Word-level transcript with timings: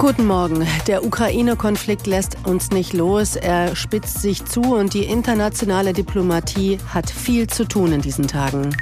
Guten 0.00 0.24
Morgen. 0.24 0.66
Der 0.86 1.04
Ukraine-Konflikt 1.04 2.06
lässt 2.06 2.38
uns 2.46 2.70
nicht 2.70 2.94
los. 2.94 3.36
Er 3.36 3.76
spitzt 3.76 4.22
sich 4.22 4.42
zu 4.46 4.62
und 4.62 4.94
die 4.94 5.04
internationale 5.04 5.92
Diplomatie 5.92 6.78
hat 6.88 7.10
viel 7.10 7.48
zu 7.48 7.68
tun 7.68 7.92
in 7.92 8.00
diesen 8.00 8.26
Tagen. 8.26 8.74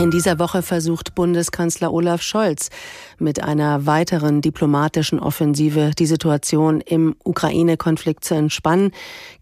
In 0.00 0.10
dieser 0.10 0.38
Woche 0.38 0.62
versucht 0.62 1.14
Bundeskanzler 1.14 1.92
Olaf 1.92 2.22
Scholz 2.22 2.70
mit 3.18 3.42
einer 3.42 3.84
weiteren 3.84 4.40
diplomatischen 4.40 5.20
Offensive 5.20 5.90
die 5.90 6.06
Situation 6.06 6.80
im 6.80 7.16
Ukraine-Konflikt 7.22 8.24
zu 8.24 8.34
entspannen. 8.34 8.92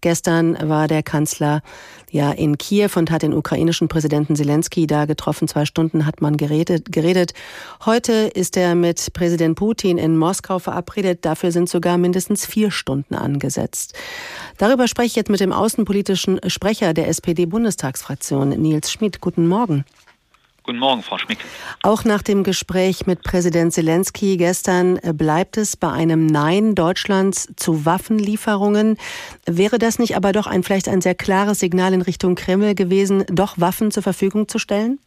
Gestern 0.01 0.57
war 0.67 0.89
der 0.89 1.01
Kanzler 1.01 1.61
ja 2.11 2.33
in 2.33 2.57
Kiew 2.57 2.89
und 2.95 3.09
hat 3.09 3.21
den 3.21 3.33
ukrainischen 3.33 3.87
Präsidenten 3.87 4.35
Zelensky 4.35 4.85
da 4.85 5.05
getroffen. 5.05 5.47
Zwei 5.47 5.63
Stunden 5.63 6.05
hat 6.05 6.19
man 6.19 6.35
geredet. 6.35 6.91
geredet. 6.91 7.33
Heute 7.85 8.11
ist 8.11 8.57
er 8.57 8.75
mit 8.75 9.13
Präsident 9.13 9.55
Putin 9.55 9.97
in 9.97 10.17
Moskau 10.17 10.59
verabredet. 10.59 11.23
Dafür 11.23 11.53
sind 11.53 11.69
sogar 11.69 11.97
mindestens 11.97 12.45
vier 12.45 12.69
Stunden 12.69 13.15
angesetzt. 13.15 13.93
Darüber 14.57 14.89
spreche 14.89 15.07
ich 15.07 15.15
jetzt 15.15 15.29
mit 15.29 15.39
dem 15.39 15.53
außenpolitischen 15.53 16.41
Sprecher 16.47 16.93
der 16.93 17.07
SPD-Bundestagsfraktion, 17.07 18.49
Nils 18.49 18.91
Schmidt. 18.91 19.21
Guten 19.21 19.47
Morgen. 19.47 19.85
Guten 20.69 20.77
Morgen, 20.77 21.01
Frau 21.01 21.17
Schmick. 21.17 21.39
Auch 21.81 22.05
nach 22.05 22.21
dem 22.21 22.43
Gespräch 22.43 23.07
mit 23.07 23.23
Präsident 23.23 23.73
Zelensky 23.73 24.37
gestern 24.37 24.99
bleibt 25.17 25.57
es 25.57 25.75
bei 25.75 25.91
einem 25.91 26.27
Nein 26.27 26.75
Deutschlands 26.75 27.51
zu 27.55 27.87
Waffenlieferungen. 27.87 28.97
Wäre 29.47 29.79
das 29.79 29.97
nicht 29.97 30.15
aber 30.15 30.31
doch 30.31 30.45
ein 30.45 30.61
vielleicht 30.61 30.87
ein 30.87 31.01
sehr 31.01 31.15
klares 31.15 31.59
Signal 31.59 31.95
in 31.95 32.03
Richtung 32.03 32.35
Kreml 32.35 32.75
gewesen, 32.75 33.25
doch 33.31 33.59
Waffen 33.59 33.89
zur 33.89 34.03
Verfügung 34.03 34.47
zu 34.47 34.59
stellen? 34.59 34.99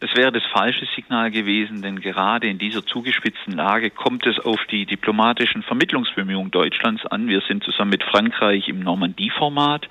Das 0.00 0.14
wäre 0.14 0.30
das 0.30 0.44
falsche 0.52 0.86
Signal 0.94 1.30
gewesen, 1.30 1.80
denn 1.80 1.98
gerade 1.98 2.48
in 2.48 2.58
dieser 2.58 2.84
zugespitzten 2.84 3.54
Lage 3.54 3.90
kommt 3.90 4.26
es 4.26 4.38
auf 4.38 4.60
die 4.70 4.84
diplomatischen 4.84 5.62
Vermittlungsbemühungen 5.62 6.50
Deutschlands 6.50 7.04
an. 7.06 7.28
Wir 7.28 7.40
sind 7.48 7.64
zusammen 7.64 7.92
mit 7.92 8.04
Frankreich 8.04 8.68
im 8.68 8.80
Normandie-Format 8.80 9.88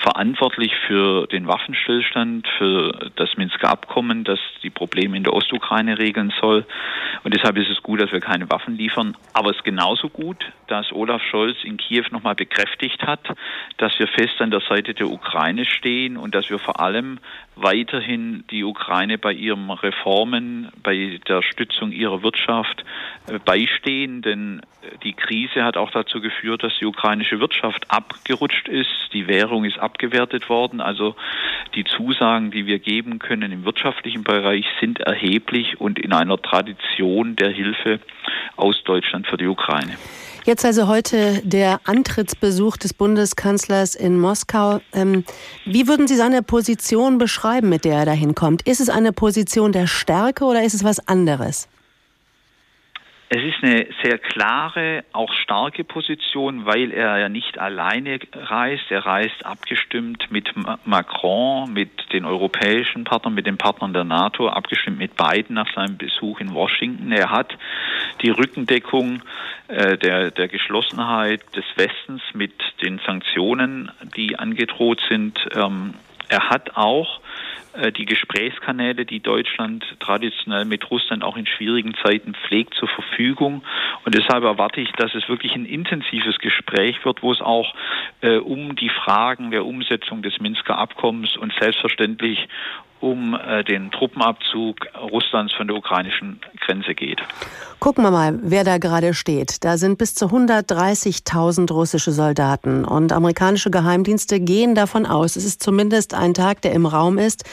verantwortlich 0.00 0.72
für 0.86 1.26
den 1.26 1.46
Waffenstillstand, 1.46 2.48
für 2.58 3.10
das 3.16 3.36
Minsker 3.36 3.68
Abkommen, 3.70 4.24
das 4.24 4.38
die 4.62 4.70
Probleme 4.70 5.16
in 5.16 5.24
der 5.24 5.34
Ostukraine 5.34 5.98
regeln 5.98 6.32
soll. 6.40 6.64
Und 7.22 7.34
deshalb 7.34 7.56
ist 7.58 7.70
es 7.70 7.82
gut, 7.82 8.00
dass 8.00 8.12
wir 8.12 8.20
keine 8.20 8.50
Waffen 8.50 8.76
liefern. 8.76 9.16
Aber 9.32 9.50
es 9.50 9.56
ist 9.56 9.64
genauso 9.64 10.08
gut, 10.08 10.44
dass 10.68 10.92
Olaf 10.92 11.22
Scholz 11.30 11.56
in 11.64 11.76
Kiew 11.76 12.04
nochmal 12.10 12.34
bekräftigt 12.34 13.02
hat, 13.02 13.20
dass 13.76 13.98
wir 13.98 14.06
fest 14.06 14.40
an 14.40 14.50
der 14.50 14.60
Seite 14.60 14.94
der 14.94 15.10
Ukraine 15.10 15.64
stehen 15.64 16.16
und 16.16 16.34
dass 16.34 16.48
wir 16.48 16.58
vor 16.58 16.80
allem 16.80 17.18
weiterhin 17.56 18.44
die 18.50 18.64
Ukraine 18.64 19.18
bei 19.18 19.32
ihren 19.32 19.70
Reformen, 19.70 20.70
bei 20.82 21.20
der 21.28 21.42
Stützung 21.42 21.92
ihrer 21.92 22.22
Wirtschaft 22.22 22.84
äh, 23.26 23.38
beistehen. 23.38 24.22
Denn 24.22 24.62
die 25.02 25.12
Krise 25.12 25.64
hat 25.64 25.76
auch 25.76 25.90
dazu 25.90 26.20
geführt, 26.20 26.62
dass 26.62 26.72
die 26.78 26.86
ukrainische 26.86 27.40
Wirtschaft 27.40 27.90
abgerutscht 27.90 28.68
ist. 28.68 28.88
Die 29.12 29.26
Währung 29.26 29.64
ist 29.64 29.78
abgewertet 29.90 30.48
worden. 30.48 30.80
Also 30.80 31.16
die 31.74 31.84
Zusagen, 31.84 32.50
die 32.50 32.66
wir 32.66 32.78
geben 32.78 33.18
können 33.18 33.50
im 33.52 33.64
wirtschaftlichen 33.64 34.22
Bereich, 34.22 34.64
sind 34.80 35.00
erheblich 35.00 35.80
und 35.80 35.98
in 35.98 36.12
einer 36.12 36.40
Tradition 36.40 37.36
der 37.36 37.50
Hilfe 37.50 38.00
aus 38.56 38.82
Deutschland 38.84 39.26
für 39.26 39.36
die 39.36 39.46
Ukraine. 39.46 39.96
Jetzt 40.44 40.64
also 40.64 40.88
heute 40.88 41.42
der 41.44 41.80
Antrittsbesuch 41.84 42.76
des 42.78 42.94
Bundeskanzlers 42.94 43.94
in 43.94 44.18
Moskau. 44.18 44.80
Ähm, 44.94 45.24
wie 45.66 45.86
würden 45.86 46.08
Sie 46.08 46.16
seine 46.16 46.42
Position 46.42 47.18
beschreiben, 47.18 47.68
mit 47.68 47.84
der 47.84 47.98
er 47.98 48.06
dahin 48.06 48.34
kommt? 48.34 48.62
Ist 48.62 48.80
es 48.80 48.88
eine 48.88 49.12
Position 49.12 49.72
der 49.72 49.86
Stärke 49.86 50.44
oder 50.44 50.62
ist 50.62 50.74
es 50.74 50.82
was 50.82 51.06
anderes? 51.06 51.68
Es 53.32 53.44
ist 53.44 53.62
eine 53.62 53.86
sehr 54.02 54.18
klare, 54.18 55.04
auch 55.12 55.32
starke 55.32 55.84
Position, 55.84 56.66
weil 56.66 56.90
er 56.90 57.16
ja 57.16 57.28
nicht 57.28 57.60
alleine 57.60 58.18
reist. 58.34 58.90
Er 58.90 59.06
reist 59.06 59.46
abgestimmt 59.46 60.32
mit 60.32 60.52
Macron, 60.84 61.72
mit 61.72 62.12
den 62.12 62.24
europäischen 62.24 63.04
Partnern, 63.04 63.34
mit 63.34 63.46
den 63.46 63.56
Partnern 63.56 63.92
der 63.92 64.02
NATO, 64.02 64.48
abgestimmt 64.48 64.98
mit 64.98 65.14
beiden 65.14 65.54
nach 65.54 65.72
seinem 65.76 65.96
Besuch 65.96 66.40
in 66.40 66.52
Washington. 66.54 67.12
Er 67.12 67.30
hat 67.30 67.56
die 68.20 68.30
Rückendeckung 68.30 69.22
äh, 69.68 69.96
der, 69.96 70.32
der 70.32 70.48
Geschlossenheit 70.48 71.42
des 71.54 71.64
Westens 71.76 72.22
mit 72.34 72.54
den 72.82 72.98
Sanktionen, 73.06 73.92
die 74.16 74.40
angedroht 74.40 75.00
sind. 75.08 75.38
Ähm, 75.54 75.94
er 76.28 76.50
hat 76.50 76.76
auch 76.76 77.20
die 77.96 78.04
Gesprächskanäle, 78.04 79.04
die 79.04 79.20
Deutschland 79.20 79.84
traditionell 80.00 80.64
mit 80.64 80.90
Russland 80.90 81.22
auch 81.22 81.36
in 81.36 81.46
schwierigen 81.46 81.94
Zeiten 82.02 82.34
pflegt, 82.34 82.74
zur 82.74 82.88
Verfügung. 82.88 83.62
Und 84.04 84.14
deshalb 84.14 84.44
erwarte 84.44 84.80
ich, 84.80 84.90
dass 84.92 85.14
es 85.14 85.28
wirklich 85.28 85.54
ein 85.54 85.66
intensives 85.66 86.38
Gespräch 86.38 87.04
wird, 87.04 87.22
wo 87.22 87.32
es 87.32 87.40
auch 87.40 87.74
äh, 88.22 88.36
um 88.38 88.76
die 88.76 88.88
Fragen 88.88 89.50
der 89.50 89.64
Umsetzung 89.64 90.22
des 90.22 90.40
Minsker 90.40 90.78
Abkommens 90.78 91.36
und 91.36 91.52
selbstverständlich 91.60 92.48
um 93.00 93.34
äh, 93.34 93.64
den 93.64 93.90
Truppenabzug 93.90 94.76
Russlands 95.10 95.52
von 95.54 95.66
der 95.66 95.76
ukrainischen 95.76 96.40
Grenze 96.60 96.94
geht. 96.94 97.22
Gucken 97.80 98.04
wir 98.04 98.10
mal, 98.10 98.38
wer 98.42 98.62
da 98.62 98.76
gerade 98.76 99.14
steht. 99.14 99.64
Da 99.64 99.78
sind 99.78 99.96
bis 99.96 100.14
zu 100.14 100.26
130.000 100.26 101.72
russische 101.72 102.12
Soldaten 102.12 102.84
und 102.84 103.10
amerikanische 103.10 103.70
Geheimdienste 103.70 104.38
gehen 104.38 104.74
davon 104.74 105.06
aus, 105.06 105.36
es 105.36 105.46
ist 105.46 105.62
zumindest 105.62 106.12
ein 106.12 106.34
Tag, 106.34 106.60
der 106.60 106.72
im 106.72 106.84
Raum 106.84 107.16
ist, 107.16 107.44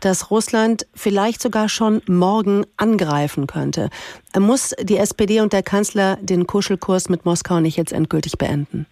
dass 0.00 0.32
Russland 0.32 0.86
vielleicht 0.94 1.40
sogar 1.40 1.68
schon 1.68 2.02
morgen 2.08 2.64
angreifen 2.76 3.46
könnte. 3.46 3.90
Muss 4.36 4.74
die 4.82 4.96
SPD 4.96 5.40
und 5.40 5.52
der 5.52 5.62
Kanzler 5.62 6.18
den 6.20 6.48
Kuschelkurs 6.48 7.08
mit 7.08 7.24
Moskau 7.24 7.60
nicht 7.60 7.76
jetzt 7.76 7.92
endgültig 7.92 8.38
beenden? 8.38 8.86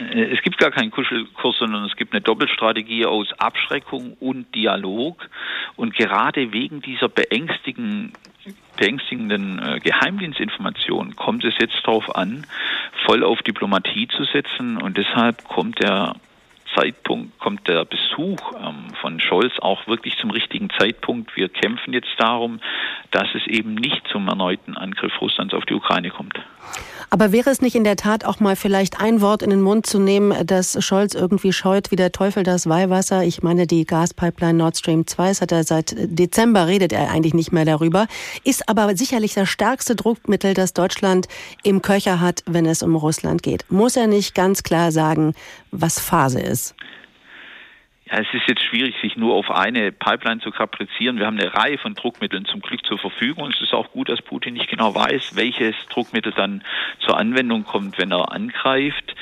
Äh, 0.00 0.32
es 0.32 0.42
gibt 0.42 0.58
gar 0.58 0.70
keinen 0.70 0.90
Kuschelkurs, 0.90 1.58
sondern 1.58 1.84
es 1.84 1.96
gibt 1.96 2.12
eine 2.12 2.20
Doppelstrategie 2.20 3.06
aus 3.06 3.32
Abschreckung 3.38 4.16
und 4.20 4.54
Dialog. 4.54 5.28
Und 5.76 5.94
gerade 5.94 6.52
wegen 6.52 6.80
dieser 6.80 7.08
beängstigenden, 7.08 8.12
beängstigenden 8.76 9.58
äh, 9.58 9.80
Geheimdienstinformationen 9.80 11.16
kommt 11.16 11.44
es 11.44 11.54
jetzt 11.58 11.80
darauf 11.84 12.14
an, 12.14 12.46
voll 13.06 13.24
auf 13.24 13.42
Diplomatie 13.42 14.08
zu 14.08 14.24
setzen. 14.24 14.80
Und 14.80 14.96
deshalb 14.96 15.44
kommt 15.44 15.82
der 15.82 16.16
Zeitpunkt, 16.74 17.38
kommt 17.38 17.66
der 17.66 17.84
Besuch 17.84 18.52
ähm, 18.60 18.94
von 19.00 19.20
Scholz 19.20 19.52
auch 19.60 19.86
wirklich 19.86 20.16
zum 20.18 20.30
richtigen 20.30 20.68
Zeitpunkt. 20.78 21.34
Wir 21.36 21.48
kämpfen 21.48 21.92
jetzt 21.92 22.14
darum, 22.18 22.60
dass 23.10 23.28
es 23.34 23.46
eben 23.46 23.74
nicht 23.74 24.06
zum 24.08 24.28
erneuten 24.28 24.76
Angriff 24.76 25.20
Russlands 25.20 25.54
auf 25.54 25.64
die 25.64 25.74
Ukraine 25.74 26.10
kommt. 26.10 26.38
Aber 27.10 27.32
wäre 27.32 27.48
es 27.48 27.62
nicht 27.62 27.74
in 27.74 27.84
der 27.84 27.96
Tat 27.96 28.24
auch 28.24 28.38
mal 28.38 28.54
vielleicht 28.54 29.00
ein 29.00 29.20
Wort 29.22 29.42
in 29.42 29.50
den 29.50 29.62
Mund 29.62 29.86
zu 29.86 29.98
nehmen, 29.98 30.46
dass 30.46 30.84
Scholz 30.84 31.14
irgendwie 31.14 31.52
scheut 31.52 31.90
wie 31.90 31.96
der 31.96 32.12
Teufel 32.12 32.42
das 32.42 32.68
Weihwasser? 32.68 33.24
Ich 33.24 33.42
meine, 33.42 33.66
die 33.66 33.86
Gaspipeline 33.86 34.58
Nord 34.58 34.76
Stream 34.76 35.06
2, 35.06 35.28
das 35.28 35.40
hat 35.40 35.52
er 35.52 35.64
seit 35.64 35.94
Dezember, 35.96 36.66
redet 36.66 36.92
er 36.92 37.10
eigentlich 37.10 37.32
nicht 37.32 37.50
mehr 37.50 37.64
darüber, 37.64 38.06
ist 38.44 38.68
aber 38.68 38.94
sicherlich 38.94 39.32
das 39.32 39.48
stärkste 39.48 39.96
Druckmittel, 39.96 40.52
das 40.52 40.74
Deutschland 40.74 41.28
im 41.62 41.80
Köcher 41.80 42.20
hat, 42.20 42.42
wenn 42.46 42.66
es 42.66 42.82
um 42.82 42.94
Russland 42.94 43.42
geht. 43.42 43.64
Muss 43.70 43.96
er 43.96 44.06
nicht 44.06 44.34
ganz 44.34 44.62
klar 44.62 44.92
sagen, 44.92 45.32
was 45.70 45.98
Phase 45.98 46.40
ist? 46.40 46.74
Ja, 48.10 48.20
es 48.20 48.26
ist 48.32 48.48
jetzt 48.48 48.62
schwierig, 48.62 48.94
sich 49.02 49.16
nur 49.16 49.34
auf 49.34 49.50
eine 49.50 49.92
Pipeline 49.92 50.40
zu 50.40 50.50
kaprizieren. 50.50 51.18
Wir 51.18 51.26
haben 51.26 51.38
eine 51.38 51.52
Reihe 51.52 51.76
von 51.76 51.94
Druckmitteln 51.94 52.46
zum 52.46 52.60
Glück 52.60 52.84
zur 52.86 52.98
Verfügung. 52.98 53.50
Es 53.50 53.60
ist 53.60 53.74
auch 53.74 53.90
gut, 53.90 54.08
dass 54.08 54.22
Putin 54.22 54.54
nicht 54.54 54.70
genau 54.70 54.94
weiß, 54.94 55.36
welches 55.36 55.74
Druckmittel 55.90 56.32
dann 56.32 56.62
zur 57.00 57.18
Anwendung 57.18 57.64
kommt, 57.64 57.98
wenn 57.98 58.10
er 58.10 58.32
angreift. 58.32 59.14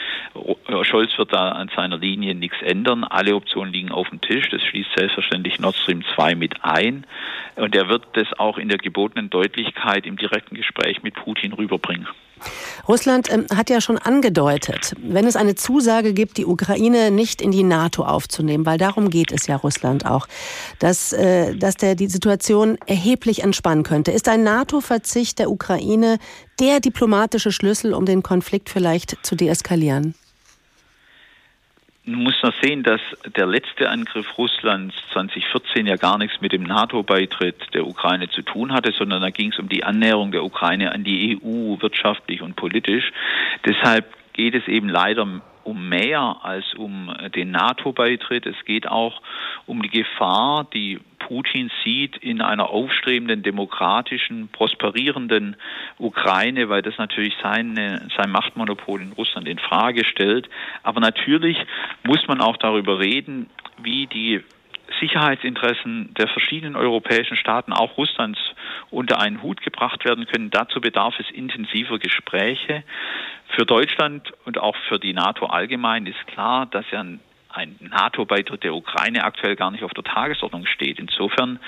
Scholz 0.83 1.19
wird 1.19 1.33
da 1.33 1.51
an 1.51 1.69
seiner 1.75 1.99
Linie 1.99 2.37
nichts 2.37 2.63
ändern. 2.63 3.03
Alle 3.03 3.35
Optionen 3.35 3.73
liegen 3.73 3.91
auf 3.91 4.09
dem 4.11 4.21
Tisch. 4.21 4.49
Das 4.51 4.63
schließt 4.63 4.91
selbstverständlich 4.97 5.59
Nord 5.59 5.75
Stream 5.77 6.05
2 6.15 6.37
mit 6.37 6.65
ein. 6.65 7.07
Und 7.57 7.75
er 7.75 7.89
wird 7.89 8.05
das 8.13 8.33
auch 8.39 8.57
in 8.57 8.69
der 8.69 8.79
gebotenen 8.79 9.31
Deutlichkeit 9.31 10.07
im 10.07 10.17
direkten 10.17 10.55
Gespräch 10.55 11.03
mit 11.03 11.15
Putin 11.15 11.53
rüberbringen. 11.55 12.07
Russland 12.89 13.33
ähm, 13.33 13.47
hat 13.55 13.71
ja 13.71 13.81
schon 13.81 13.99
angedeutet, 13.99 14.95
wenn 15.03 15.27
es 15.27 15.37
eine 15.37 15.55
Zusage 15.55 16.13
gibt, 16.13 16.37
die 16.37 16.47
Ukraine 16.47 17.11
nicht 17.11 17.43
in 17.43 17.51
die 17.51 17.63
NATO 17.63 18.05
aufzunehmen, 18.05 18.67
weil 18.67 18.79
darum 18.79 19.11
geht 19.11 19.33
es 19.33 19.47
ja 19.47 19.57
Russland 19.57 20.07
auch, 20.07 20.27
dass, 20.79 21.13
äh, 21.13 21.57
dass 21.57 21.77
der 21.77 21.95
die 21.95 22.09
Situation 22.09 22.79
erheblich 22.87 23.43
entspannen 23.43 23.83
könnte. 23.83 24.13
Ist 24.13 24.29
ein 24.29 24.43
NATO-Verzicht 24.43 25.39
der 25.39 25.51
Ukraine 25.51 26.19
der 26.61 26.81
diplomatische 26.81 27.53
Schlüssel, 27.53 27.93
um 27.93 28.07
den 28.07 28.23
Konflikt 28.23 28.71
vielleicht 28.71 29.17
zu 29.23 29.35
deeskalieren? 29.35 30.15
Man 32.09 32.23
muss 32.23 32.41
noch 32.41 32.55
sehen, 32.63 32.85
dass 32.85 33.01
der 33.37 33.47
letzte 33.47 33.91
Angriff 33.91 34.39
Russlands 34.39 34.95
2014 35.13 35.87
ja 35.87 35.97
gar 35.97 36.19
nichts 36.19 36.41
mit 36.41 36.53
dem 36.53 36.63
NATO-Beitritt 36.63 37.75
der 37.75 37.85
Ukraine 37.85 38.29
zu 38.31 38.43
tun 38.43 38.73
hatte, 38.73 38.93
sondern 38.93 39.23
da 39.23 39.31
ging 39.31 39.51
es 39.51 39.59
um 39.59 39.69
die 39.69 39.83
Annäherung 39.83 40.31
der 40.31 40.45
Ukraine 40.45 40.93
an 40.93 41.03
die 41.03 41.37
EU 41.37 41.81
wirtschaftlich 41.81 42.43
und 42.43 42.55
politisch. 42.55 43.13
Deshalb 43.65 44.07
geht 44.35 44.55
es 44.55 44.69
eben 44.69 44.89
leider 44.89 45.27
um 45.65 45.89
mehr 45.89 46.37
als 46.43 46.75
um 46.75 47.13
den 47.35 47.51
NATO-Beitritt. 47.51 48.47
Es 48.47 48.65
geht 48.65 48.87
auch 48.87 49.21
um 49.67 49.83
die 49.83 49.91
Gefahr, 49.91 50.65
die 50.73 51.01
Putin 51.27 51.73
sieht 51.83 52.17
in 52.19 52.41
einer 52.41 52.71
aufstrebenden, 52.71 53.43
demokratischen, 53.43 54.47
prosperierenden 54.49 55.57
Ukraine, 55.99 56.69
weil 56.69 56.83
das 56.83 56.97
natürlich 56.99 57.35
seine, 57.43 58.07
sein 58.17 58.31
Machtmonopol 58.31 59.03
in 59.03 59.11
Russland 59.11 59.49
in 59.49 59.59
Frage 59.59 60.05
stellt. 60.05 60.49
Aber 60.85 61.01
natürlich 61.01 61.59
muss 62.05 62.29
man 62.29 62.41
auch 62.41 62.57
darüber 62.59 63.01
reden, 63.01 63.51
wie 63.83 64.07
die 64.07 64.41
Sicherheitsinteressen 65.01 66.15
der 66.15 66.29
verschiedenen 66.29 66.77
europäischen 66.77 67.37
Staaten, 67.37 67.73
auch 67.73 67.99
Russlands, 67.99 68.39
unter 68.91 69.19
einen 69.19 69.43
Hut 69.43 69.63
gebracht 69.63 70.05
werden 70.05 70.27
können. 70.27 70.51
Dazu 70.51 70.81
bedarf 70.81 71.19
es 71.19 71.29
intensiver 71.33 71.99
Gespräche. 71.99 72.85
Für 73.49 73.67
Deutschland 73.67 74.33
und 74.45 74.59
auch 74.59 74.77
für 74.89 75.01
die 75.01 75.13
NATO 75.13 75.47
allgemein 75.47 76.07
ist 76.07 76.25
klar, 76.29 76.67
dass 76.67 76.89
ja 76.93 77.01
ein 77.01 77.21
ein 77.57 77.77
NATO-Beitritt 77.81 78.63
der 78.63 78.75
Ukraine 78.75 79.25
aktuell 79.25 79.57
gar 79.57 79.71
nicht 79.71 79.83
auf 79.83 79.95
der 79.95 80.05
Tagesordnung 80.05 80.67
steht. 80.67 80.99
Insofern 80.99 81.59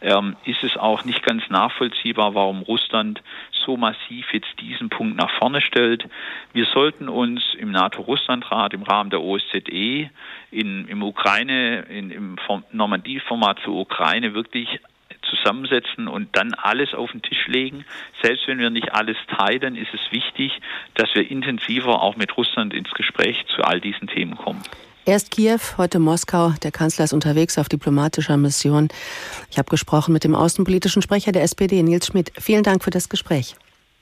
ähm, 0.00 0.36
ist 0.44 0.62
es 0.64 0.76
auch 0.76 1.04
nicht 1.04 1.22
ganz 1.22 1.48
nachvollziehbar, 1.48 2.34
warum 2.34 2.62
Russland 2.62 3.22
so 3.52 3.76
massiv 3.76 4.32
jetzt 4.32 4.60
diesen 4.60 4.88
Punkt 4.88 5.16
nach 5.16 5.30
vorne 5.38 5.60
stellt. 5.60 6.08
Wir 6.52 6.66
sollten 6.66 7.08
uns 7.08 7.42
im 7.54 7.70
NATO-Russland-Rat 7.70 8.74
im 8.74 8.82
Rahmen 8.82 9.10
der 9.10 9.22
OSZE 9.22 10.10
in, 10.50 10.88
im 10.88 11.02
Ukraine, 11.02 11.80
in, 11.82 12.10
im 12.10 12.36
Normandie-Format 12.72 13.60
zur 13.60 13.74
Ukraine 13.74 14.34
wirklich 14.34 14.80
zusammensetzen 15.22 16.08
und 16.08 16.36
dann 16.36 16.54
alles 16.54 16.94
auf 16.94 17.12
den 17.12 17.22
Tisch 17.22 17.46
legen. 17.46 17.84
Selbst 18.22 18.46
wenn 18.46 18.58
wir 18.58 18.70
nicht 18.70 18.92
alles 18.92 19.16
teilen, 19.28 19.76
ist 19.76 19.92
es 19.92 20.12
wichtig, 20.12 20.52
dass 20.94 21.14
wir 21.14 21.30
intensiver 21.30 22.02
auch 22.02 22.16
mit 22.16 22.36
Russland 22.36 22.74
ins 22.74 22.90
Gespräch 22.92 23.44
zu 23.54 23.62
all 23.62 23.80
diesen 23.80 24.08
Themen 24.08 24.36
kommen. 24.36 24.62
Erst 25.08 25.30
Kiew, 25.30 25.60
heute 25.76 26.00
Moskau. 26.00 26.50
Der 26.64 26.72
Kanzler 26.72 27.04
ist 27.04 27.12
unterwegs 27.12 27.58
auf 27.58 27.68
diplomatischer 27.68 28.36
Mission. 28.36 28.88
Ich 29.52 29.56
habe 29.56 29.70
gesprochen 29.70 30.12
mit 30.12 30.24
dem 30.24 30.34
außenpolitischen 30.34 31.00
Sprecher 31.00 31.30
der 31.30 31.44
SPD, 31.44 31.80
Nils 31.84 32.08
Schmidt. 32.08 32.32
Vielen 32.40 32.64
Dank 32.64 32.82
für 32.82 32.90
das 32.90 33.08
Gespräch. 33.08 33.54